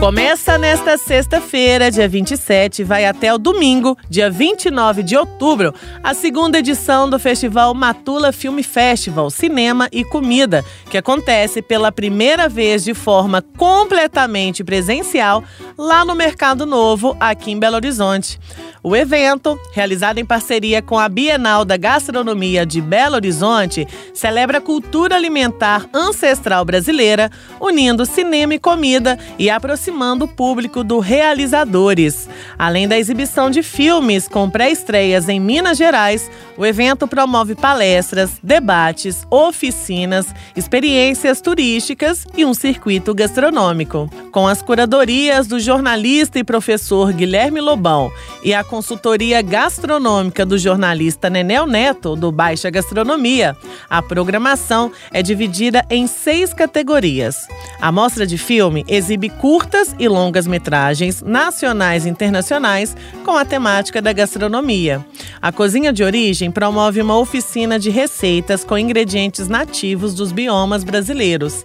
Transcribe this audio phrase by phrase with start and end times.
[0.00, 6.14] Começa nesta sexta-feira, dia 27, e vai até o domingo, dia 29 de outubro, a
[6.14, 12.82] segunda edição do Festival Matula Film Festival Cinema e Comida, que acontece pela primeira vez
[12.82, 15.44] de forma completamente presencial
[15.76, 18.40] lá no Mercado Novo, aqui em Belo Horizonte.
[18.82, 24.60] O evento, realizado em parceria com a Bienal da Gastronomia de Belo Horizonte, celebra a
[24.60, 27.30] cultura alimentar ancestral brasileira,
[27.60, 32.26] unindo cinema e comida e aproximando o público do realizadores.
[32.58, 39.26] Além da exibição de filmes com pré-estreias em Minas Gerais, o evento promove palestras, debates,
[39.30, 44.08] oficinas, experiências turísticas e um circuito gastronômico.
[44.30, 48.12] Com as curadorias do jornalista e professor Guilherme Lobão
[48.44, 53.56] e a consultoria gastronômica do jornalista Nenel Neto, do Baixa Gastronomia,
[53.88, 57.48] a programação é dividida em seis categorias.
[57.80, 64.00] A mostra de filme exibe curtas e longas metragens nacionais e internacionais com a temática
[64.00, 65.04] da gastronomia.
[65.42, 71.64] A Cozinha de Origem promove uma oficina de receitas com ingredientes nativos dos biomas brasileiros.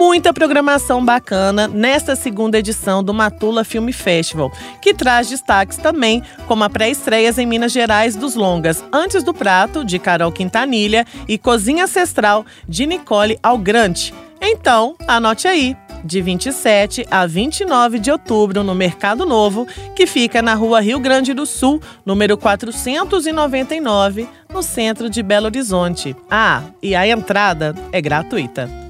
[0.00, 6.64] Muita programação bacana nesta segunda edição do Matula Film Festival, que traz destaques também como
[6.64, 11.84] a pré-estreias em Minas Gerais dos longas Antes do Prato, de Carol Quintanilha, e Cozinha
[11.84, 14.14] Ancestral, de Nicole Algrante.
[14.40, 20.54] Então, anote aí, de 27 a 29 de outubro no Mercado Novo, que fica na
[20.54, 26.16] rua Rio Grande do Sul, número 499, no centro de Belo Horizonte.
[26.30, 28.89] Ah, e a entrada é gratuita.